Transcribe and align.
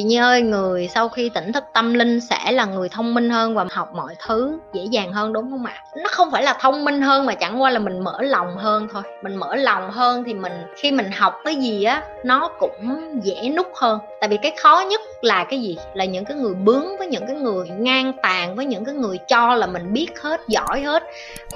chị 0.00 0.04
Nhi 0.04 0.16
ơi 0.16 0.42
người 0.42 0.88
sau 0.94 1.08
khi 1.08 1.28
tỉnh 1.28 1.52
thức 1.52 1.64
tâm 1.72 1.94
linh 1.94 2.20
sẽ 2.20 2.52
là 2.52 2.64
người 2.64 2.88
thông 2.88 3.14
minh 3.14 3.30
hơn 3.30 3.54
và 3.54 3.66
học 3.70 3.88
mọi 3.94 4.14
thứ 4.26 4.58
dễ 4.72 4.84
dàng 4.90 5.12
hơn 5.12 5.32
đúng 5.32 5.50
không 5.50 5.64
ạ? 5.64 5.84
Nó 5.96 6.08
không 6.10 6.30
phải 6.30 6.42
là 6.42 6.56
thông 6.60 6.84
minh 6.84 7.02
hơn 7.02 7.26
mà 7.26 7.34
chẳng 7.34 7.62
qua 7.62 7.70
là 7.70 7.78
mình 7.78 8.00
mở 8.00 8.22
lòng 8.22 8.56
hơn 8.56 8.88
thôi. 8.92 9.02
Mình 9.22 9.36
mở 9.36 9.56
lòng 9.56 9.90
hơn 9.90 10.24
thì 10.24 10.34
mình 10.34 10.52
khi 10.76 10.92
mình 10.92 11.10
học 11.10 11.34
cái 11.44 11.54
gì 11.54 11.84
á 11.84 12.02
nó 12.24 12.50
cũng 12.58 13.20
dễ 13.22 13.48
nút 13.56 13.66
hơn. 13.74 13.98
Tại 14.20 14.28
vì 14.28 14.36
cái 14.36 14.52
khó 14.62 14.84
nhất 14.90 15.00
là 15.22 15.44
cái 15.44 15.60
gì? 15.60 15.76
Là 15.94 16.04
những 16.04 16.24
cái 16.24 16.36
người 16.36 16.54
bướng 16.54 16.98
với 16.98 17.06
những 17.06 17.26
cái 17.26 17.36
người 17.36 17.68
ngang 17.68 18.12
tàn 18.22 18.56
với 18.56 18.66
những 18.66 18.84
cái 18.84 18.94
người 18.94 19.18
cho 19.18 19.54
là 19.54 19.66
mình 19.66 19.92
biết 19.92 20.20
hết 20.20 20.40
giỏi 20.48 20.80
hết. 20.80 21.02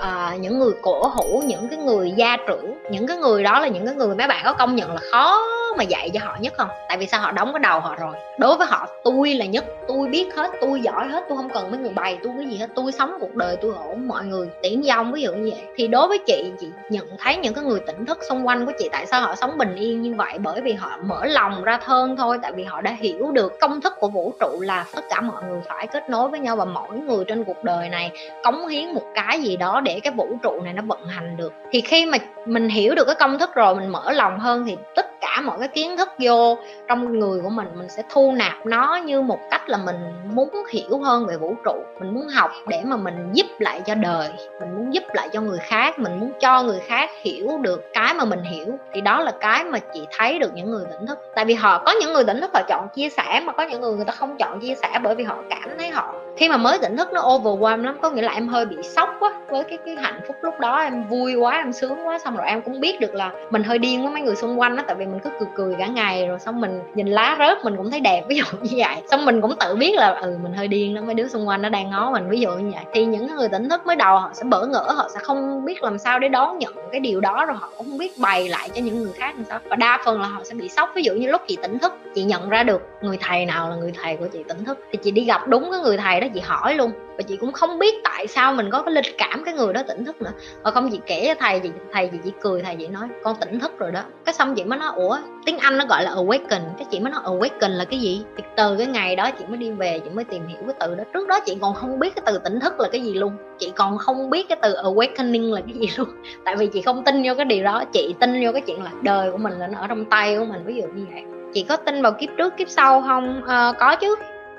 À, 0.00 0.36
những 0.40 0.58
người 0.58 0.72
cổ 0.82 1.08
hủ 1.14 1.42
những 1.46 1.68
cái 1.68 1.78
người 1.78 2.12
gia 2.16 2.36
trưởng 2.48 2.78
những 2.90 3.06
cái 3.06 3.16
người 3.16 3.42
đó 3.42 3.60
là 3.60 3.68
những 3.68 3.86
cái 3.86 3.94
người 3.94 4.14
mấy 4.14 4.26
bạn 4.26 4.42
có 4.44 4.52
công 4.52 4.76
nhận 4.76 4.90
là 4.90 5.00
khó 5.12 5.42
mà 5.76 5.84
dạy 5.84 6.10
cho 6.14 6.20
họ 6.22 6.36
nhất 6.40 6.52
không? 6.56 6.68
Tại 6.88 6.98
vì 6.98 7.06
sao 7.06 7.20
họ 7.20 7.32
đóng 7.32 7.52
cái 7.52 7.60
đầu 7.60 7.80
họ 7.80 7.94
rồi? 7.96 8.14
Đối 8.38 8.56
với 8.56 8.66
họ, 8.66 8.88
tôi 9.04 9.34
là 9.34 9.44
nhất. 9.44 9.64
Tôi 9.88 10.08
biết 10.08 10.34
hết, 10.36 10.50
tôi 10.60 10.80
giỏi 10.80 11.08
hết, 11.08 11.24
tôi 11.28 11.36
không 11.36 11.50
cần 11.50 11.70
mấy 11.70 11.80
người 11.80 11.92
bày 11.92 12.18
tôi 12.22 12.32
cái 12.38 12.46
gì 12.46 12.56
hết. 12.56 12.70
Tôi 12.74 12.92
sống 12.92 13.16
cuộc 13.20 13.34
đời, 13.34 13.56
tôi 13.62 13.72
ổn 13.88 14.08
mọi 14.08 14.24
người. 14.24 14.48
Tiễn 14.62 14.82
dông 14.82 15.12
ví 15.12 15.22
dụ 15.22 15.32
như 15.32 15.50
vậy. 15.50 15.64
Thì 15.76 15.86
đối 15.86 16.08
với 16.08 16.18
chị 16.26 16.52
chị 16.60 16.66
nhận 16.90 17.06
thấy 17.18 17.36
những 17.36 17.54
cái 17.54 17.64
người 17.64 17.80
tỉnh 17.86 18.06
thức 18.06 18.18
xung 18.28 18.46
quanh 18.46 18.66
của 18.66 18.72
chị 18.78 18.88
tại 18.92 19.06
sao 19.06 19.20
họ 19.20 19.34
sống 19.34 19.58
bình 19.58 19.74
yên 19.74 20.02
như 20.02 20.14
vậy? 20.14 20.38
Bởi 20.38 20.60
vì 20.60 20.72
họ 20.72 20.90
mở 21.04 21.24
lòng 21.24 21.64
ra 21.64 21.78
hơn 21.82 22.16
thôi, 22.16 22.38
tại 22.42 22.52
vì 22.52 22.64
họ 22.64 22.80
đã 22.80 22.90
hiểu 22.90 23.30
được 23.32 23.60
công 23.60 23.80
thức 23.80 23.92
của 24.00 24.08
vũ 24.08 24.32
trụ 24.40 24.60
là 24.60 24.84
tất 24.94 25.02
cả 25.10 25.20
mọi 25.20 25.42
người 25.42 25.60
phải 25.68 25.86
kết 25.86 26.10
nối 26.10 26.28
với 26.28 26.40
nhau 26.40 26.56
và 26.56 26.64
mỗi 26.64 26.98
người 26.98 27.24
trên 27.24 27.44
cuộc 27.44 27.64
đời 27.64 27.88
này 27.88 28.10
cống 28.44 28.66
hiến 28.66 28.92
một 28.94 29.04
cái 29.14 29.40
gì 29.40 29.56
đó 29.56 29.80
để 29.80 30.00
cái 30.02 30.12
vũ 30.16 30.28
trụ 30.42 30.60
này 30.62 30.72
nó 30.72 30.82
vận 30.86 31.06
hành 31.06 31.36
được. 31.36 31.52
Thì 31.70 31.80
khi 31.80 32.06
mà 32.06 32.18
mình 32.46 32.68
hiểu 32.68 32.94
được 32.94 33.04
cái 33.04 33.14
công 33.14 33.38
thức 33.38 33.54
rồi, 33.54 33.74
mình 33.74 33.88
mở 33.88 34.12
lòng 34.12 34.38
hơn 34.38 34.64
thì 34.66 34.76
tất 34.96 35.13
cả 35.24 35.40
mọi 35.40 35.58
cái 35.58 35.68
kiến 35.68 35.96
thức 35.96 36.08
vô 36.18 36.58
trong 36.88 37.18
người 37.18 37.40
của 37.42 37.50
mình 37.50 37.68
mình 37.74 37.88
sẽ 37.88 38.02
thu 38.10 38.32
nạp 38.36 38.66
nó 38.66 39.00
như 39.04 39.20
một 39.22 39.38
cách 39.50 39.68
là 39.68 39.78
mình 39.78 39.96
muốn 40.34 40.48
hiểu 40.70 40.98
hơn 40.98 41.26
về 41.26 41.36
vũ 41.36 41.54
trụ, 41.64 41.74
mình 42.00 42.14
muốn 42.14 42.28
học 42.28 42.50
để 42.66 42.80
mà 42.84 42.96
mình 42.96 43.30
giúp 43.32 43.46
lại 43.58 43.80
cho 43.86 43.94
đời, 43.94 44.28
mình 44.60 44.74
muốn 44.74 44.94
giúp 44.94 45.02
lại 45.14 45.28
cho 45.32 45.40
người 45.40 45.58
khác, 45.58 45.98
mình 45.98 46.20
muốn 46.20 46.32
cho 46.40 46.62
người 46.62 46.80
khác 46.80 47.10
hiểu 47.22 47.58
được 47.58 47.82
cái 47.92 48.14
mà 48.14 48.24
mình 48.24 48.42
hiểu. 48.42 48.66
Thì 48.92 49.00
đó 49.00 49.20
là 49.20 49.32
cái 49.40 49.64
mà 49.64 49.78
chị 49.78 50.06
thấy 50.18 50.38
được 50.38 50.50
những 50.54 50.70
người 50.70 50.84
tỉnh 50.90 51.06
thức. 51.06 51.18
Tại 51.34 51.44
vì 51.44 51.54
họ, 51.54 51.78
có 51.78 51.94
những 52.00 52.12
người 52.12 52.24
tỉnh 52.24 52.40
thức 52.40 52.50
họ 52.54 52.62
chọn 52.68 52.88
chia 52.94 53.08
sẻ 53.08 53.40
mà 53.44 53.52
có 53.52 53.62
những 53.62 53.80
người 53.80 53.96
người 53.96 54.04
ta 54.04 54.12
không 54.12 54.36
chọn 54.38 54.60
chia 54.60 54.74
sẻ 54.74 54.98
bởi 55.02 55.14
vì 55.14 55.24
họ 55.24 55.36
cảm 55.50 55.70
thấy 55.78 55.88
họ, 55.88 56.14
khi 56.36 56.48
mà 56.48 56.56
mới 56.56 56.78
tỉnh 56.78 56.96
thức 56.96 57.12
nó 57.12 57.20
overwhelm 57.20 57.84
lắm, 57.84 57.98
có 58.02 58.10
nghĩa 58.10 58.22
là 58.22 58.32
em 58.32 58.48
hơi 58.48 58.66
bị 58.66 58.76
sốc 58.82 59.10
quá 59.20 59.32
với 59.54 59.64
cái 59.64 59.78
cái 59.86 59.96
hạnh 60.02 60.20
phúc 60.26 60.36
lúc 60.42 60.60
đó 60.60 60.80
em 60.80 61.08
vui 61.08 61.34
quá, 61.34 61.56
em 61.56 61.72
sướng 61.72 62.06
quá, 62.06 62.18
xong 62.18 62.36
rồi 62.36 62.46
em 62.46 62.62
cũng 62.62 62.80
biết 62.80 63.00
được 63.00 63.14
là 63.14 63.30
mình 63.50 63.62
hơi 63.62 63.78
điên 63.78 64.02
với 64.02 64.12
mấy 64.12 64.22
người 64.22 64.36
xung 64.36 64.60
quanh 64.60 64.76
đó 64.76 64.82
tại 64.86 64.96
vì 64.96 65.06
mình 65.06 65.18
cứ 65.24 65.30
cười 65.38 65.48
cười 65.54 65.74
cả 65.78 65.86
ngày 65.86 66.26
rồi 66.26 66.38
xong 66.38 66.60
mình 66.60 66.80
nhìn 66.94 67.06
lá 67.06 67.36
rớt 67.38 67.64
mình 67.64 67.76
cũng 67.76 67.90
thấy 67.90 68.00
đẹp, 68.00 68.22
ví 68.28 68.36
dụ 68.36 68.44
như 68.62 68.70
vậy. 68.76 68.96
Xong 69.10 69.24
mình 69.24 69.40
cũng 69.40 69.56
tự 69.60 69.76
biết 69.76 69.94
là 69.94 70.08
ừ 70.08 70.38
mình 70.42 70.52
hơi 70.52 70.68
điên 70.68 70.94
đó, 70.94 71.02
mấy 71.02 71.14
đứa 71.14 71.28
xung 71.28 71.48
quanh 71.48 71.62
nó 71.62 71.68
đang 71.68 71.90
ngó 71.90 72.10
mình, 72.10 72.28
ví 72.28 72.40
dụ 72.40 72.50
như 72.50 72.70
vậy. 72.74 72.84
Thì 72.92 73.04
những 73.04 73.26
người 73.26 73.48
tỉnh 73.48 73.68
thức 73.68 73.86
mới 73.86 73.96
đầu 73.96 74.18
họ 74.18 74.30
sẽ 74.34 74.44
bỡ 74.44 74.66
ngỡ, 74.66 74.92
họ 74.96 75.08
sẽ 75.14 75.20
không 75.22 75.64
biết 75.64 75.82
làm 75.82 75.98
sao 75.98 76.18
để 76.18 76.28
đón 76.28 76.58
nhận 76.58 76.74
cái 76.92 77.00
điều 77.00 77.20
đó 77.20 77.44
rồi 77.46 77.56
họ 77.56 77.70
cũng 77.76 77.86
không 77.86 77.98
biết 77.98 78.18
bày 78.18 78.48
lại 78.48 78.70
cho 78.74 78.82
những 78.82 79.02
người 79.02 79.12
khác 79.12 79.34
làm 79.36 79.44
sao. 79.44 79.58
Và 79.64 79.76
đa 79.76 79.98
phần 80.04 80.20
là 80.20 80.26
họ 80.26 80.40
sẽ 80.44 80.54
bị 80.54 80.68
sốc, 80.68 80.90
ví 80.94 81.02
dụ 81.02 81.12
như 81.14 81.30
lúc 81.30 81.40
chị 81.48 81.56
tỉnh 81.62 81.78
thức, 81.78 81.92
chị 82.14 82.22
nhận 82.22 82.48
ra 82.48 82.62
được 82.62 82.82
người 83.00 83.18
thầy 83.20 83.46
nào 83.46 83.70
là 83.70 83.76
người 83.76 83.92
thầy 84.02 84.16
của 84.16 84.26
chị 84.32 84.38
tỉnh 84.48 84.64
thức, 84.64 84.78
thì 84.92 84.98
chị 85.02 85.10
đi 85.10 85.24
gặp 85.24 85.48
đúng 85.48 85.70
cái 85.70 85.80
người 85.80 85.96
thầy 85.96 86.20
đó, 86.20 86.26
chị 86.34 86.40
hỏi 86.40 86.74
luôn. 86.74 86.92
Và 87.16 87.22
chị 87.22 87.36
cũng 87.36 87.52
không 87.52 87.78
biết 87.78 87.94
tại 88.04 88.26
sao 88.26 88.52
mình 88.52 88.70
có 88.70 88.82
cái 88.82 88.94
linh 88.94 89.14
cảm 89.18 89.43
cái 89.44 89.54
người 89.54 89.72
đó 89.72 89.82
tỉnh 89.88 90.04
thức 90.04 90.22
nữa 90.22 90.30
và 90.62 90.70
không 90.70 90.90
chị 90.90 91.00
kể 91.06 91.24
cho 91.28 91.34
thầy 91.40 91.60
chị 91.60 91.70
thầy 91.92 92.08
chị 92.08 92.18
chỉ 92.24 92.32
cười 92.40 92.62
thầy 92.62 92.76
chị 92.76 92.86
nói 92.86 93.08
con 93.22 93.36
tỉnh 93.40 93.60
thức 93.60 93.78
rồi 93.78 93.92
đó. 93.92 94.00
Cái 94.24 94.34
xong 94.34 94.54
chị 94.54 94.64
mới 94.64 94.78
nói 94.78 94.90
ủa 94.96 95.18
tiếng 95.46 95.58
anh 95.58 95.78
nó 95.78 95.86
gọi 95.86 96.04
là 96.04 96.10
awaken. 96.10 96.60
Cái 96.78 96.86
chị 96.90 97.00
mới 97.00 97.10
nói 97.10 97.20
awaken 97.24 97.68
là 97.68 97.84
cái 97.84 98.00
gì? 98.00 98.24
Thì 98.36 98.44
từ 98.56 98.76
cái 98.76 98.86
ngày 98.86 99.16
đó 99.16 99.30
chị 99.38 99.44
mới 99.48 99.56
đi 99.56 99.70
về 99.70 99.98
chị 99.98 100.10
mới 100.10 100.24
tìm 100.24 100.46
hiểu 100.46 100.58
cái 100.66 100.74
từ 100.80 100.94
đó. 100.94 101.04
Trước 101.14 101.28
đó 101.28 101.40
chị 101.46 101.56
còn 101.60 101.74
không 101.74 101.98
biết 101.98 102.14
cái 102.16 102.22
từ 102.26 102.38
tỉnh 102.38 102.60
thức 102.60 102.80
là 102.80 102.88
cái 102.92 103.00
gì 103.00 103.14
luôn. 103.14 103.36
Chị 103.58 103.72
còn 103.76 103.98
không 103.98 104.30
biết 104.30 104.48
cái 104.48 104.58
từ 104.62 104.74
awakening 104.74 105.54
là 105.54 105.60
cái 105.60 105.74
gì 105.74 105.88
luôn. 105.96 106.08
Tại 106.44 106.56
vì 106.56 106.66
chị 106.66 106.82
không 106.82 107.04
tin 107.04 107.22
vô 107.24 107.34
cái 107.36 107.44
điều 107.44 107.64
đó. 107.64 107.84
Chị 107.92 108.14
tin 108.20 108.44
vô 108.44 108.52
cái 108.52 108.62
chuyện 108.66 108.82
là 108.82 108.90
đời 109.02 109.32
của 109.32 109.38
mình 109.38 109.52
là 109.58 109.66
nó 109.66 109.78
ở 109.78 109.86
trong 109.86 110.04
tay 110.04 110.38
của 110.38 110.44
mình 110.44 110.64
ví 110.64 110.74
dụ 110.74 110.86
như 110.94 111.06
vậy. 111.12 111.24
Chị 111.54 111.66
có 111.68 111.76
tin 111.76 112.02
vào 112.02 112.12
kiếp 112.12 112.30
trước 112.38 112.56
kiếp 112.56 112.68
sau 112.68 113.02
không? 113.02 113.42
À, 113.46 113.72
có 113.78 113.96
chứ. 113.96 114.14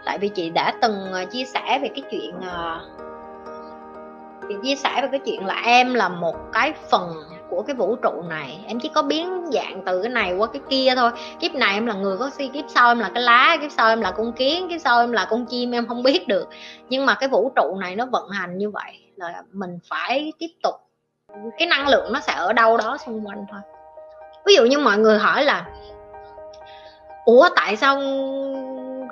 Tại 0.05 0.17
vì 0.17 0.27
chị 0.27 0.49
đã 0.49 0.73
từng 0.81 0.95
ờ, 1.11 1.25
chia 1.25 1.45
sẻ 1.45 1.79
về 1.81 1.89
cái 1.95 2.03
chuyện 2.11 2.31
ờ, 2.47 2.81
chị 4.49 4.55
chia 4.63 4.75
sẻ 4.75 5.01
về 5.01 5.07
cái 5.11 5.19
chuyện 5.25 5.45
là 5.45 5.61
em 5.65 5.93
là 5.93 6.09
một 6.09 6.35
cái 6.53 6.73
phần 6.89 7.13
của 7.49 7.61
cái 7.61 7.75
vũ 7.75 7.95
trụ 7.95 8.21
này. 8.29 8.59
Em 8.67 8.79
chỉ 8.79 8.89
có 8.93 9.01
biến 9.01 9.45
dạng 9.51 9.83
từ 9.85 10.01
cái 10.01 10.09
này 10.09 10.33
qua 10.33 10.47
cái 10.47 10.61
kia 10.69 10.93
thôi. 10.95 11.11
Kiếp 11.39 11.53
này 11.53 11.73
em 11.73 11.85
là 11.85 11.93
người 11.93 12.17
có 12.17 12.29
si, 12.29 12.47
kiếp 12.47 12.65
sau 12.67 12.91
em 12.91 12.99
là 12.99 13.11
cái 13.13 13.23
lá, 13.23 13.57
kiếp 13.61 13.71
sau 13.71 13.89
em 13.89 14.01
là 14.01 14.11
con 14.11 14.33
kiến, 14.33 14.69
kiếp 14.69 14.81
sau 14.81 14.99
em 14.99 15.11
là 15.11 15.27
con 15.29 15.45
chim, 15.45 15.71
em 15.71 15.87
không 15.87 16.03
biết 16.03 16.27
được. 16.27 16.49
Nhưng 16.89 17.05
mà 17.05 17.15
cái 17.15 17.29
vũ 17.29 17.51
trụ 17.55 17.75
này 17.79 17.95
nó 17.95 18.05
vận 18.05 18.29
hành 18.29 18.57
như 18.57 18.69
vậy 18.69 18.99
là 19.15 19.43
mình 19.51 19.79
phải 19.89 20.33
tiếp 20.39 20.49
tục. 20.63 20.75
Cái 21.57 21.67
năng 21.67 21.87
lượng 21.87 22.13
nó 22.13 22.19
sẽ 22.19 22.33
ở 22.33 22.53
đâu 22.53 22.77
đó 22.77 22.97
xung 23.05 23.27
quanh 23.27 23.45
thôi. 23.51 23.61
Ví 24.45 24.55
dụ 24.55 24.65
như 24.65 24.79
mọi 24.79 24.97
người 24.97 25.19
hỏi 25.19 25.43
là, 25.43 25.65
ủa, 27.25 27.49
tại 27.55 27.75
sao 27.75 28.01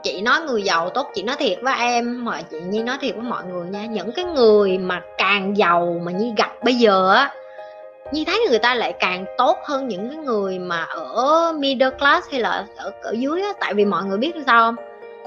chị 0.03 0.21
nói 0.21 0.41
người 0.41 0.63
giàu 0.63 0.89
tốt 0.89 1.11
chị 1.13 1.23
nói 1.23 1.35
thiệt 1.39 1.57
với 1.61 1.73
em 1.79 2.25
mà 2.25 2.41
chị 2.41 2.57
nhi 2.69 2.83
nói 2.83 2.97
thiệt 3.01 3.15
với 3.15 3.23
mọi 3.23 3.43
người 3.43 3.69
nha. 3.69 3.85
Những 3.85 4.11
cái 4.11 4.25
người 4.25 4.77
mà 4.77 5.01
càng 5.17 5.57
giàu 5.57 6.01
mà 6.05 6.11
nhi 6.11 6.33
gặp 6.37 6.63
bây 6.63 6.75
giờ 6.75 7.13
á 7.13 7.31
nhi 8.11 8.25
thấy 8.25 8.45
người 8.49 8.59
ta 8.59 8.75
lại 8.75 8.93
càng 8.99 9.25
tốt 9.37 9.57
hơn 9.63 9.87
những 9.87 10.09
cái 10.09 10.17
người 10.17 10.59
mà 10.59 10.83
ở 10.83 11.53
middle 11.59 11.89
class 11.89 12.31
hay 12.31 12.39
là 12.39 12.65
ở, 12.77 12.91
ở 13.01 13.11
dưới 13.11 13.41
á. 13.41 13.53
Tại 13.59 13.73
vì 13.73 13.85
mọi 13.85 14.03
người 14.03 14.17
biết 14.17 14.31
sao 14.45 14.63
không? 14.63 14.85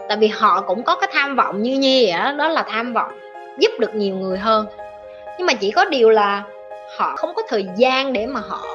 Tại 0.08 0.16
vì 0.16 0.28
họ 0.28 0.60
cũng 0.60 0.82
có 0.82 0.96
cái 0.96 1.10
tham 1.12 1.36
vọng 1.36 1.62
như 1.62 1.78
nhi 1.78 2.06
vậy 2.06 2.18
đó, 2.18 2.32
đó 2.32 2.48
là 2.48 2.64
tham 2.68 2.92
vọng 2.92 3.12
giúp 3.58 3.70
được 3.78 3.94
nhiều 3.94 4.16
người 4.16 4.38
hơn. 4.38 4.66
Nhưng 5.38 5.46
mà 5.46 5.52
chỉ 5.52 5.70
có 5.70 5.84
điều 5.84 6.10
là 6.10 6.42
họ 6.98 7.16
không 7.16 7.34
có 7.34 7.42
thời 7.48 7.66
gian 7.76 8.12
để 8.12 8.26
mà 8.26 8.40
họ 8.48 8.66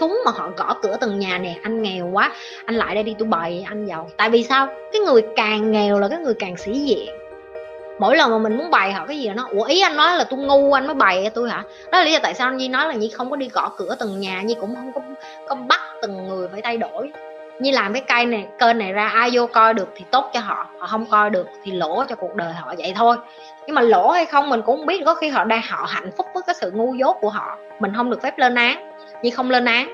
súng 0.00 0.20
mà 0.24 0.30
họ 0.34 0.50
gõ 0.56 0.74
cửa 0.82 0.96
từng 1.00 1.18
nhà 1.18 1.38
nè, 1.38 1.54
anh 1.62 1.82
nghèo 1.82 2.06
quá, 2.12 2.32
anh 2.66 2.74
lại 2.74 2.94
đây 2.94 3.04
đi 3.04 3.14
tôi 3.18 3.28
bày 3.28 3.64
anh 3.68 3.86
giàu 3.86 4.10
tại 4.16 4.30
vì 4.30 4.42
sao? 4.42 4.66
Cái 4.92 5.00
người 5.00 5.22
càng 5.36 5.70
nghèo 5.70 5.98
là 5.98 6.08
cái 6.08 6.18
người 6.18 6.34
càng 6.38 6.56
sĩ 6.56 6.72
diện. 6.72 7.08
Mỗi 7.98 8.16
lần 8.16 8.30
mà 8.30 8.38
mình 8.38 8.58
muốn 8.58 8.70
bày 8.70 8.92
họ 8.92 9.06
cái 9.06 9.18
gì 9.18 9.28
nó, 9.28 9.48
ủa, 9.50 9.64
ý 9.64 9.80
anh 9.80 9.96
nói 9.96 10.16
là 10.16 10.24
tôi 10.24 10.40
ngu 10.40 10.72
anh 10.72 10.86
mới 10.86 10.94
bày 10.94 11.30
tôi 11.34 11.50
hả? 11.50 11.62
Đó 11.92 11.98
là 11.98 12.04
lý 12.04 12.12
do 12.12 12.18
tại 12.22 12.34
sao 12.34 12.48
anh 12.48 12.56
nhi 12.56 12.68
nói 12.68 12.88
là 12.88 12.94
nhi 12.94 13.10
không 13.14 13.30
có 13.30 13.36
đi 13.36 13.48
gõ 13.48 13.72
cửa 13.76 13.96
từng 13.98 14.20
nhà, 14.20 14.42
nhi 14.42 14.56
cũng 14.60 14.74
không 14.74 14.92
có 14.94 15.00
có 15.48 15.54
bắt 15.54 15.80
từng 16.02 16.28
người 16.28 16.48
phải 16.48 16.62
thay 16.62 16.76
đổi. 16.76 17.10
Như 17.60 17.70
làm 17.70 17.92
cái 17.92 18.02
cây 18.08 18.26
này, 18.26 18.46
kênh 18.58 18.78
này 18.78 18.92
ra, 18.92 19.08
ai 19.08 19.30
vô 19.32 19.46
coi 19.46 19.74
được 19.74 19.88
thì 19.96 20.04
tốt 20.10 20.30
cho 20.34 20.40
họ 20.40 20.66
họ 20.78 20.86
không 20.86 21.06
coi 21.06 21.30
được 21.30 21.46
thì 21.64 21.72
lỗ 21.72 22.04
cho 22.08 22.14
cuộc 22.14 22.34
đời 22.34 22.52
họ, 22.52 22.74
vậy 22.78 22.92
thôi. 22.96 23.16
Nhưng 23.66 23.74
mà 23.74 23.82
lỗ 23.82 24.10
hay 24.10 24.26
không 24.26 24.50
mình 24.50 24.62
cũng 24.62 24.76
không 24.76 24.86
biết, 24.86 25.02
có 25.06 25.14
khi 25.14 25.28
họ 25.28 25.44
đang, 25.44 25.62
họ 25.68 25.86
hạnh 25.88 26.10
phúc 26.16 26.26
với 26.34 26.42
cái 26.46 26.54
sự 26.60 26.70
ngu 26.70 26.94
dốt 26.94 27.16
của 27.20 27.30
họ, 27.30 27.58
mình 27.80 27.92
không 27.96 28.10
được 28.10 28.22
phép 28.22 28.38
lên 28.38 28.54
án. 28.54 28.91
Nhi 29.22 29.30
không 29.30 29.50
lên 29.50 29.64
án. 29.64 29.92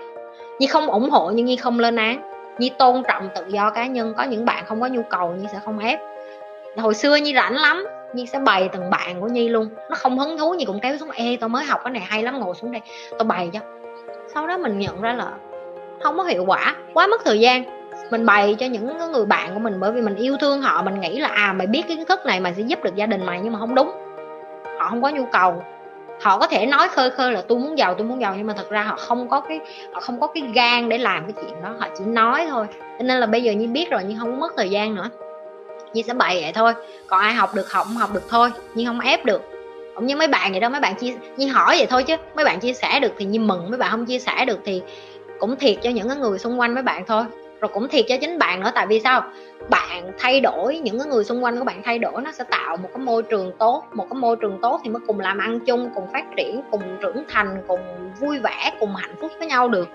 Nhi 0.59 0.67
không 0.67 0.87
ủng 0.87 1.11
hộ 1.11 1.31
nhưng 1.35 1.47
Nhi 1.47 1.57
không 1.57 1.79
lên 1.79 1.97
án. 1.97 2.23
Nhi 2.59 2.71
tôn 2.79 3.03
trọng 3.09 3.29
tự 3.35 3.45
do 3.49 3.71
cá 3.71 3.87
nhân, 3.87 4.15
Có 4.17 4.23
những 4.23 4.45
bạn 4.45 4.65
không 4.67 4.81
có 4.81 4.87
nhu 4.87 5.03
cầu 5.11 5.31
Nhi 5.31 5.47
sẽ 5.53 5.59
không 5.65 5.79
ép. 5.79 6.01
Hồi 6.77 6.95
xưa 6.95 7.17
Nhi 7.17 7.35
rảnh 7.35 7.57
lắm, 7.57 7.87
Nhi 8.15 8.27
sẽ 8.27 8.39
bày 8.39 8.69
từng 8.73 8.91
bạn 8.91 9.21
của 9.21 9.27
Nhi 9.29 9.49
luôn. 9.49 9.69
Nó 9.91 9.97
không 9.97 10.19
hứng 10.19 10.39
thú, 10.39 10.55
Nhi 10.55 10.65
cũng 10.65 10.81
kéo 10.81 10.97
xuống, 10.99 11.11
Ê, 11.11 11.37
tao 11.41 11.49
mới 11.49 11.65
học 11.65 11.81
cái 11.85 11.93
này, 11.93 12.03
hay 12.03 12.23
lắm, 12.23 12.41
ngồi 12.41 12.55
xuống 12.55 12.73
đây, 12.73 12.83
Tao 13.11 13.25
bày 13.25 13.51
cho. 13.53 13.61
Sau 14.35 14.47
đó 14.47 14.59
mình 14.59 14.79
nhận 14.79 15.01
ra 15.01 15.13
là 15.13 15.33
Không 16.01 16.17
có 16.17 16.25
hiệu 16.25 16.45
quả, 16.47 16.77
Quá 16.95 17.07
mất 17.07 17.25
thời 17.25 17.41
gian. 17.41 17.65
Mình 18.11 18.27
bày 18.27 18.57
cho 18.59 18.67
những 18.67 19.13
người 19.13 19.27
bạn 19.27 19.55
của 19.55 19.61
mình 19.61 19.81
bởi 19.81 19.93
vì 19.93 20.01
mình 20.01 20.17
yêu 20.17 20.37
thương 20.41 20.63
họ, 20.63 20.83
mình 20.83 21.01
nghĩ 21.01 21.19
là 21.19 21.29
à 21.29 21.53
mày 21.53 21.67
biết 21.67 21.83
kiến 21.89 22.05
thức 22.05 22.27
này 22.27 22.41
mày 22.41 22.55
sẽ 22.55 22.63
giúp 22.63 22.83
được 22.83 22.95
gia 22.95 23.07
đình 23.07 23.27
mày, 23.27 23.41
nhưng 23.43 23.53
mà 23.53 23.59
không 23.59 23.75
đúng. 23.75 23.91
Họ 24.79 24.89
không 24.91 25.03
có 25.03 25.09
nhu 25.09 25.25
cầu 25.33 25.63
họ 26.21 26.39
có 26.39 26.47
thể 26.47 26.67
nói 26.67 26.89
khơi 26.89 27.11
khơi 27.11 27.33
là 27.33 27.43
tôi 27.49 27.59
muốn 27.59 27.79
giàu, 27.79 27.95
tôi 27.95 28.07
muốn 28.07 28.21
giàu. 28.21 28.35
Nhưng 28.37 28.47
mà 28.47 28.55
thật 28.57 28.71
ra 28.71 28.83
họ 28.83 28.97
không 28.97 29.29
có 29.29 29.41
cái, 29.41 29.61
họ 29.93 30.01
không 30.01 30.21
có 30.21 30.27
cái 30.27 30.43
gan 30.55 30.89
để 30.89 30.99
làm 30.99 31.25
cái 31.25 31.33
chuyện 31.33 31.63
đó. 31.63 31.75
Họ 31.79 31.89
chỉ 31.99 32.05
nói 32.05 32.47
thôi. 32.51 32.67
Cho 32.99 33.05
nên 33.05 33.21
là 33.21 33.27
bây 33.27 33.43
giờ 33.43 33.53
như 33.53 33.69
biết 33.69 33.91
rồi 33.91 34.03
nhưng 34.09 34.19
không 34.19 34.41
mất 34.41 34.53
thời 34.57 34.71
gian 34.71 34.95
nữa. 34.95 35.11
Như 35.93 36.03
sẽ 36.03 36.15
bày 36.15 36.41
vậy 36.43 36.53
thôi. 36.53 36.73
Còn 37.07 37.21
ai 37.21 37.35
học 37.35 37.55
được, 37.55 37.73
học 37.73 37.87
không 37.87 37.97
học 37.97 38.11
được 38.15 38.29
thôi. 38.29 38.51
Nhưng 38.75 38.87
không 38.87 39.01
ép 39.01 39.25
được. 39.25 39.43
Cũng 39.95 40.07
như 40.07 40.17
mấy 40.17 40.29
bạn 40.29 40.51
vậy 40.51 40.61
đó, 40.61 40.69
mấy 40.69 40.81
bạn 40.81 40.95
chia 40.95 41.15
như 41.37 41.49
hỏi 41.53 41.77
vậy 41.79 41.87
thôi 41.87 42.03
chứ. 42.03 42.17
Mấy 42.37 42.45
bạn 42.45 42.61
chia 42.61 42.73
sẻ 42.73 43.01
được 43.01 43.13
thì 43.19 43.25
như 43.25 43.41
mừng, 43.41 43.71
mấy 43.71 43.79
bạn 43.79 43.91
không 43.91 44.07
chia 44.07 44.19
sẻ 44.19 44.45
được 44.45 44.59
thì 44.65 44.83
cũng 45.39 45.57
thiệt 45.57 45.77
cho 45.83 45.91
những 45.91 46.09
cái 46.09 46.17
người 46.17 46.39
xung 46.39 46.61
quanh 46.61 46.75
mấy 46.75 46.83
bạn 46.83 47.05
thôi 47.07 47.25
rồi 47.61 47.71
cũng 47.75 47.89
thiệt 47.89 48.05
cho 48.09 48.17
chính 48.21 48.39
bạn 48.39 48.61
nữa, 48.61 48.71
tại 48.75 48.87
vì 48.87 49.01
sao? 49.01 49.23
Bạn 49.71 50.13
thay 50.19 50.41
đổi, 50.41 50.79
những 50.79 50.99
cái 50.99 51.09
người 51.09 51.25
xung 51.25 51.45
quanh 51.45 51.59
của 51.59 51.65
bạn 51.65 51.83
thay 51.85 51.99
đổi, 51.99 52.23
nó 52.23 52.33
sẽ 52.33 52.45
tạo 52.45 52.77
một 52.77 52.89
cái 52.95 53.05
môi 53.05 53.23
trường 53.23 53.53
tốt, 53.59 53.85
một 53.93 54.07
cái 54.11 54.15
môi 54.21 54.37
trường 54.37 54.59
tốt 54.63 54.81
thì 54.85 54.91
mới 54.91 55.01
cùng 55.07 55.21
làm 55.21 55.39
ăn 55.39 55.61
chung, 55.61 55.91
cùng 55.95 56.05
phát 56.13 56.25
triển, 56.37 56.61
cùng 56.71 56.83
trưởng 57.01 57.25
thành, 57.29 57.63
cùng 57.67 57.81
vui 58.21 58.39
vẻ, 58.39 58.73
cùng 58.81 58.95
hạnh 58.95 59.15
phúc 59.21 59.33
với 59.39 59.49
nhau 59.49 59.69
được. 59.69 59.89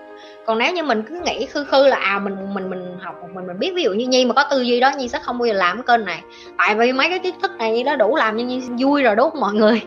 Còn 0.46 0.58
nếu 0.58 0.72
như 0.72 0.82
mình 0.82 1.02
cứ 1.02 1.20
nghĩ 1.24 1.46
khư 1.46 1.64
khư 1.64 1.86
là 1.86 1.96
à 1.96 2.18
mình 2.18 2.54
mình 2.54 2.70
mình 2.70 2.96
học, 3.00 3.14
mình 3.34 3.46
mình 3.46 3.58
biết, 3.58 3.72
ví 3.74 3.82
dụ 3.82 3.92
như 3.92 4.06
nhi 4.06 4.24
mà 4.24 4.34
có 4.34 4.44
tư 4.50 4.60
duy 4.60 4.80
đó, 4.80 4.92
nhi 4.98 5.08
sẽ 5.08 5.18
không 5.22 5.38
bao 5.38 5.46
giờ 5.46 5.52
làm 5.52 5.82
cái 5.82 5.98
kênh 5.98 6.06
này. 6.06 6.22
Tại 6.58 6.74
vì 6.74 6.92
mấy 6.92 7.08
cái 7.08 7.18
kiến 7.18 7.34
thức 7.42 7.50
này 7.58 7.84
nó 7.84 7.96
đủ 7.96 8.16
làm 8.16 8.38
cho 8.38 8.44
nhi 8.44 8.62
vui 8.80 9.02
rồi 9.02 9.16
đúng 9.16 9.30
không 9.30 9.40
mọi 9.40 9.54
người? 9.54 9.82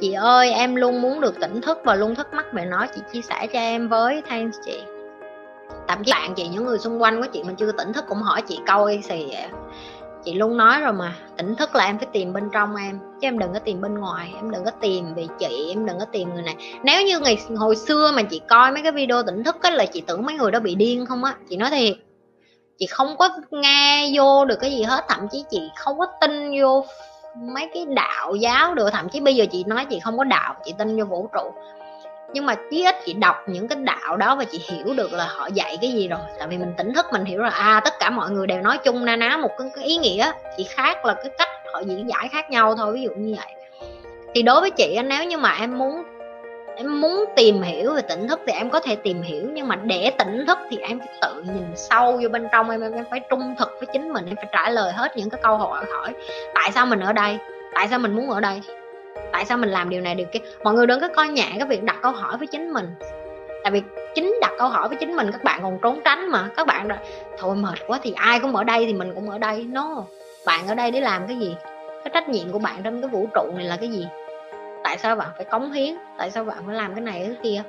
Chị 0.00 0.12
ơi, 0.12 0.52
em 0.52 0.74
luôn 0.74 1.02
muốn 1.02 1.20
được 1.20 1.40
tỉnh 1.40 1.60
thức 1.60 1.80
và 1.84 1.94
luôn 1.94 2.14
thắc 2.14 2.34
mắc 2.34 2.46
về 2.52 2.64
nó, 2.64 2.86
chị 2.94 3.00
chia 3.12 3.20
sẻ 3.20 3.46
cho 3.52 3.58
em 3.58 3.88
với, 3.88 4.22
thanks 4.28 4.58
chị 4.64 4.80
thậm 5.88 6.04
chí 6.04 6.12
bạn 6.12 6.34
chị, 6.34 6.48
những 6.48 6.64
người 6.64 6.78
xung 6.78 7.02
quanh 7.02 7.22
của 7.22 7.28
chị 7.32 7.42
mình 7.42 7.56
chưa 7.56 7.72
tỉnh 7.72 7.92
thức 7.92 8.04
cũng 8.08 8.22
hỏi 8.22 8.42
chị 8.42 8.58
coi 8.66 9.00
thì 9.08 9.34
chị 10.24 10.34
luôn 10.34 10.56
nói 10.56 10.80
rồi 10.80 10.92
mà, 10.92 11.14
tỉnh 11.36 11.54
thức 11.54 11.74
là 11.74 11.84
em 11.84 11.98
phải 11.98 12.06
tìm 12.12 12.32
bên 12.32 12.50
trong 12.52 12.76
em, 12.76 12.98
chứ 12.98 13.26
em 13.26 13.38
đừng 13.38 13.52
có 13.52 13.58
tìm 13.58 13.80
bên 13.80 13.94
ngoài, 13.94 14.32
em 14.34 14.50
đừng 14.50 14.64
có 14.64 14.70
tìm 14.70 15.14
về 15.14 15.26
chị, 15.38 15.66
em 15.68 15.86
đừng 15.86 15.98
có 15.98 16.04
tìm 16.04 16.34
người 16.34 16.42
này. 16.42 16.56
Nếu 16.82 17.02
như 17.06 17.18
ngày, 17.18 17.38
hồi 17.56 17.76
xưa 17.76 18.12
mà 18.16 18.22
chị 18.22 18.40
coi 18.48 18.72
mấy 18.72 18.82
cái 18.82 18.92
video 18.92 19.22
tỉnh 19.22 19.44
thức 19.44 19.56
á, 19.62 19.70
là 19.70 19.86
chị 19.86 20.00
tưởng 20.00 20.26
mấy 20.26 20.34
người 20.34 20.50
đó 20.50 20.60
bị 20.60 20.74
điên 20.74 21.06
không 21.06 21.24
á, 21.24 21.34
chị 21.48 21.56
nói 21.56 21.70
thiệt. 21.70 21.94
Chị 22.78 22.86
không 22.86 23.16
có 23.18 23.28
nghe 23.50 24.10
vô 24.14 24.44
được 24.44 24.56
cái 24.60 24.70
gì 24.70 24.82
hết, 24.82 25.04
thậm 25.08 25.28
chí 25.32 25.44
chị 25.50 25.60
không 25.76 25.98
có 25.98 26.06
tin 26.20 26.62
vô 26.62 26.84
mấy 27.54 27.68
cái 27.74 27.86
đạo 27.88 28.34
giáo 28.34 28.74
được, 28.74 28.90
thậm 28.90 29.08
chí 29.08 29.20
bây 29.20 29.36
giờ 29.36 29.44
chị 29.52 29.64
nói 29.66 29.86
chị 29.90 30.00
không 30.00 30.18
có 30.18 30.24
đạo, 30.24 30.54
chị 30.64 30.74
tin 30.78 30.98
vô 30.98 31.04
vũ 31.04 31.28
trụ 31.32 31.52
nhưng 32.32 32.46
mà 32.46 32.54
chí 32.70 32.84
ít 32.84 32.96
chị 33.06 33.12
đọc 33.12 33.36
những 33.46 33.68
cái 33.68 33.78
đạo 33.82 34.16
đó 34.16 34.36
và 34.36 34.44
chị 34.44 34.60
hiểu 34.68 34.94
được 34.94 35.12
là 35.12 35.24
họ 35.24 35.46
dạy 35.46 35.78
cái 35.80 35.92
gì 35.92 36.08
rồi. 36.08 36.20
Tại 36.38 36.48
vì 36.48 36.58
mình 36.58 36.72
tỉnh 36.78 36.94
thức 36.94 37.06
mình 37.12 37.24
hiểu 37.24 37.42
là 37.42 37.50
à 37.50 37.80
tất 37.84 37.98
cả 37.98 38.10
mọi 38.10 38.30
người 38.30 38.46
đều 38.46 38.60
nói 38.60 38.78
chung 38.78 39.04
na 39.04 39.16
ná 39.16 39.36
một 39.36 39.50
cái, 39.58 39.70
cái 39.76 39.84
ý 39.84 39.96
nghĩa 39.96 40.32
chỉ 40.56 40.64
khác 40.64 41.04
là 41.04 41.14
cái 41.14 41.30
cách 41.38 41.48
họ 41.72 41.80
diễn 41.80 42.08
giải 42.08 42.28
khác 42.32 42.50
nhau 42.50 42.74
thôi 42.76 42.92
ví 42.92 43.02
dụ 43.02 43.10
như 43.16 43.34
vậy. 43.36 43.54
Thì 44.34 44.42
đối 44.42 44.60
với 44.60 44.70
chị 44.70 44.98
nếu 45.04 45.24
như 45.24 45.38
mà 45.38 45.56
em 45.60 45.78
muốn 45.78 46.02
em 46.76 47.00
muốn 47.00 47.24
tìm 47.36 47.62
hiểu 47.62 47.94
về 47.94 48.02
tỉnh 48.02 48.28
thức 48.28 48.40
thì 48.46 48.52
em 48.52 48.70
có 48.70 48.80
thể 48.80 48.96
tìm 48.96 49.22
hiểu 49.22 49.50
nhưng 49.52 49.68
mà 49.68 49.76
để 49.76 50.10
tỉnh 50.18 50.44
thức 50.46 50.58
thì 50.70 50.76
em 50.76 50.98
phải 50.98 51.08
tự 51.22 51.42
nhìn 51.42 51.72
sâu 51.76 52.20
vô 52.22 52.28
bên 52.28 52.48
trong 52.52 52.70
em 52.70 52.80
em 52.80 53.04
phải 53.10 53.20
trung 53.30 53.54
thực 53.58 53.70
với 53.78 53.86
chính 53.92 54.12
mình 54.12 54.26
em 54.26 54.36
phải 54.36 54.46
trả 54.52 54.70
lời 54.70 54.92
hết 54.92 55.16
những 55.16 55.30
cái 55.30 55.40
câu 55.42 55.56
hỏi 55.56 55.84
hỏi 55.92 56.14
tại 56.54 56.70
sao 56.74 56.86
mình 56.86 57.00
ở 57.00 57.12
đây? 57.12 57.38
Tại 57.74 57.88
sao 57.88 57.98
mình 57.98 58.16
muốn 58.16 58.30
ở 58.30 58.40
đây? 58.40 58.60
Tại 59.32 59.44
sao 59.44 59.58
mình 59.58 59.70
làm 59.70 59.90
điều 59.90 60.00
này, 60.00 60.14
điều 60.14 60.26
kia? 60.32 60.40
Mọi 60.64 60.74
người 60.74 60.86
đừng 60.86 61.00
có 61.00 61.08
coi 61.08 61.28
nhẹ 61.28 61.48
cái 61.58 61.68
việc 61.68 61.82
đặt 61.82 61.96
câu 62.02 62.12
hỏi 62.12 62.36
với 62.38 62.46
chính 62.46 62.72
mình. 62.72 62.94
Tại 63.62 63.70
vì 63.70 63.82
chính 64.14 64.34
đặt 64.40 64.52
câu 64.58 64.68
hỏi 64.68 64.88
với 64.88 64.98
chính 65.00 65.16
mình, 65.16 65.32
các 65.32 65.44
bạn 65.44 65.60
còn 65.62 65.78
trốn 65.82 66.00
tránh 66.04 66.30
mà. 66.30 66.48
Các 66.56 66.66
bạn 66.66 66.88
rồi 66.88 66.98
thôi 67.38 67.56
mệt 67.56 67.78
quá 67.86 68.00
thì 68.02 68.12
ai 68.16 68.40
cũng 68.40 68.56
ở 68.56 68.64
đây 68.64 68.86
thì 68.86 68.92
mình 68.92 69.14
cũng 69.14 69.30
ở 69.30 69.38
đây. 69.38 69.66
Nó 69.68 69.94
no. 69.94 70.04
bạn 70.46 70.68
ở 70.68 70.74
đây 70.74 70.90
để 70.90 71.00
làm 71.00 71.26
cái 71.26 71.36
gì? 71.36 71.56
Cái 72.04 72.10
trách 72.14 72.28
nhiệm 72.28 72.52
của 72.52 72.58
bạn 72.58 72.82
trong 72.82 73.00
cái 73.00 73.10
vũ 73.10 73.28
trụ 73.34 73.52
này 73.56 73.64
là 73.64 73.76
cái 73.76 73.88
gì? 73.88 74.06
Tại 74.84 74.98
sao 74.98 75.16
bạn 75.16 75.28
phải 75.36 75.44
cống 75.44 75.72
hiến? 75.72 75.94
Tại 76.18 76.30
sao 76.30 76.44
bạn 76.44 76.58
phải 76.66 76.74
làm 76.76 76.94
cái 76.94 77.00
này, 77.00 77.20
cái 77.26 77.36
kia? 77.42 77.62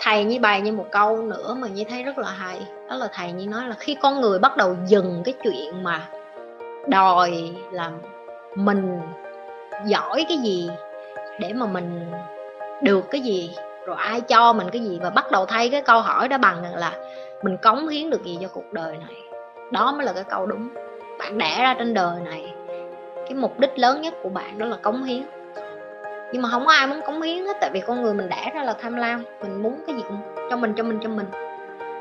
Thầy 0.00 0.24
như 0.24 0.40
bày 0.40 0.60
như 0.60 0.72
một 0.72 0.86
câu 0.90 1.22
nữa 1.22 1.56
mà 1.58 1.68
như 1.68 1.84
thấy 1.84 2.02
rất 2.02 2.18
là 2.18 2.30
hay. 2.30 2.60
Đó 2.88 2.96
là 2.96 3.08
thầy 3.12 3.32
như 3.32 3.46
nói 3.46 3.68
là 3.68 3.74
khi 3.78 3.96
con 4.02 4.20
người 4.20 4.38
bắt 4.38 4.56
đầu 4.56 4.76
dừng 4.86 5.22
cái 5.24 5.34
chuyện 5.42 5.82
mà 5.82 6.08
đòi 6.88 7.52
làm 7.72 7.92
mình 8.54 9.00
giỏi 9.86 10.24
cái 10.28 10.38
gì 10.38 10.70
để 11.38 11.52
mà 11.52 11.66
mình 11.66 12.12
được 12.82 13.10
cái 13.10 13.20
gì, 13.20 13.50
rồi 13.86 13.96
ai 13.98 14.20
cho 14.20 14.52
mình 14.52 14.66
cái 14.72 14.82
gì, 14.82 14.98
và 15.02 15.10
bắt 15.10 15.30
đầu 15.32 15.46
thay 15.46 15.68
cái 15.68 15.82
câu 15.82 16.00
hỏi 16.00 16.28
đó 16.28 16.38
bằng 16.38 16.74
là 16.74 16.92
mình 17.42 17.56
cống 17.56 17.88
hiến 17.88 18.10
được 18.10 18.24
gì 18.24 18.38
cho 18.40 18.48
cuộc 18.48 18.72
đời 18.72 18.96
này. 18.96 19.16
Đó 19.70 19.92
mới 19.92 20.06
là 20.06 20.12
cái 20.12 20.24
câu 20.24 20.46
đúng. 20.46 20.68
Bạn 21.18 21.38
đẻ 21.38 21.56
ra 21.58 21.74
trên 21.78 21.94
đời 21.94 22.20
này, 22.24 22.52
cái 23.16 23.34
mục 23.34 23.60
đích 23.60 23.78
lớn 23.78 24.00
nhất 24.00 24.14
của 24.22 24.28
bạn 24.28 24.58
đó 24.58 24.66
là 24.66 24.76
cống 24.76 25.04
hiến. 25.04 25.22
Nhưng 26.32 26.42
mà 26.42 26.48
không 26.52 26.66
có 26.66 26.72
ai 26.72 26.86
muốn 26.86 27.00
cống 27.06 27.22
hiến 27.22 27.46
hết, 27.46 27.56
tại 27.60 27.70
vì 27.72 27.80
con 27.80 28.02
người 28.02 28.14
mình 28.14 28.28
đẻ 28.28 28.50
ra 28.54 28.62
là 28.62 28.74
tham 28.82 28.96
lam, 28.96 29.24
mình 29.40 29.62
muốn 29.62 29.84
cái 29.86 29.96
gì 29.96 30.02
cũng 30.08 30.18
cho 30.50 30.56
mình 30.56 30.74
cho 30.76 30.82
mình 30.82 30.98
cho 31.02 31.08
mình. 31.08 31.26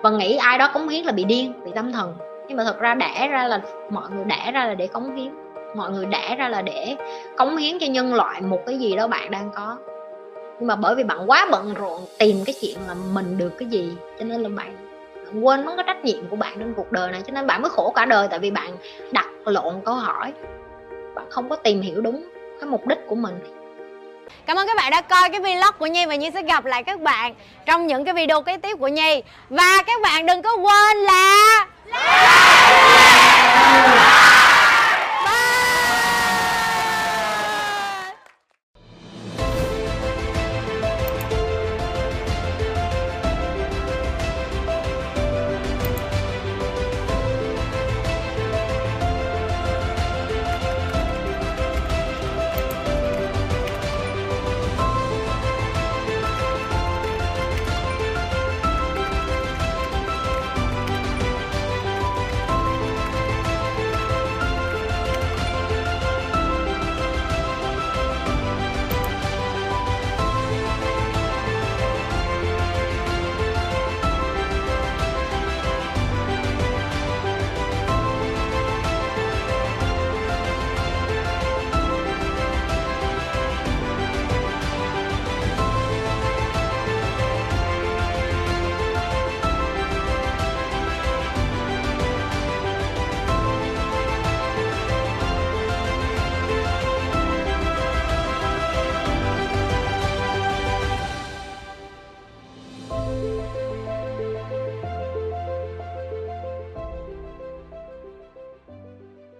Và 0.01 0.09
nghĩ 0.09 0.35
ai 0.35 0.57
đó 0.57 0.69
cống 0.73 0.87
hiến 0.87 1.05
là 1.05 1.11
bị 1.11 1.23
điên, 1.23 1.53
bị 1.63 1.71
tâm 1.75 1.91
thần. 1.91 2.15
Nhưng 2.47 2.57
mà 2.57 2.63
thật 2.63 2.79
ra 2.79 2.93
đẻ 2.95 3.27
ra 3.31 3.47
là, 3.47 3.61
mọi 3.89 4.09
người 4.09 4.25
đẻ 4.25 4.51
ra 4.53 4.65
là 4.65 4.73
để 4.73 4.87
cống 4.87 5.15
hiến 5.15 5.33
mọi 5.75 5.92
người 5.92 6.06
đẻ 6.06 6.36
ra 6.39 6.50
là 6.50 6.62
để 6.62 6.95
cống 7.38 7.57
hiến 7.57 7.80
cho 7.80 7.88
nhân 7.88 8.13
loại 8.13 8.42
một 8.42 8.60
cái 8.66 8.77
gì 8.77 8.95
đó 8.95 9.07
bạn 9.07 9.31
đang 9.31 9.51
có. 9.56 9.77
Nhưng 10.60 10.68
mà 10.68 10.75
bởi 10.75 10.95
vì 10.95 11.04
bạn 11.04 11.30
quá 11.30 11.48
bận 11.51 11.74
rộn 11.74 12.01
tìm 12.18 12.38
cái 12.45 12.56
chuyện 12.62 12.77
là 12.88 12.94
mình 13.13 13.38
được 13.38 13.51
cái 13.60 13.68
gì 13.68 13.92
cho 14.19 14.25
nên 14.25 14.44
là 14.44 14.50
bạn, 14.50 14.75
bạn 15.25 15.45
quên 15.45 15.66
mất 15.66 15.74
cái 15.75 15.83
trách 15.88 16.06
nhiệm 16.06 16.27
của 16.30 16.36
bạn 16.36 16.54
trong 16.60 16.74
cuộc 16.75 16.92
đời 16.92 17.12
này 17.12 17.21
cho 17.27 17.33
nên 17.33 17.48
bạn 17.48 17.62
mới 17.62 17.69
khổ 17.69 17.94
cả 17.95 18.06
đời 18.06 18.27
tại 18.27 18.39
vì 18.39 18.51
bạn 18.51 18.77
đặt 19.12 19.27
lộn 19.45 19.75
câu 19.86 19.95
hỏi. 19.95 20.33
Bạn 21.16 21.25
không 21.30 21.50
có 21.50 21.56
tìm 21.56 21.81
hiểu 21.81 22.01
đúng 22.01 22.25
cái 22.60 22.69
mục 22.69 22.88
đích 22.88 23.00
của 23.07 23.16
mình. 23.16 23.39
Cảm 24.45 24.57
ơn 24.57 24.68
các 24.68 24.77
bạn 24.77 24.92
đã 24.92 25.01
coi 25.01 25.30
cái 25.30 25.39
vlog 25.39 25.75
của 25.80 25.86
Nhi 25.86 26.06
và 26.06 26.16
Nhi 26.16 26.31
sẽ 26.33 26.42
gặp 26.42 26.66
lại 26.66 26.83
các 26.83 27.00
bạn 27.00 27.33
trong 27.66 27.88
những 27.88 28.06
cái 28.06 28.13
video 28.13 28.42
kế 28.42 28.57
tiếp 28.57 28.77
của 28.80 28.88
Nhi. 28.88 29.24
Và 29.50 29.83
các 29.88 30.01
bạn 30.01 30.25
đừng 30.25 30.42
có 30.42 30.56
quên 30.56 30.98
là 30.98 31.66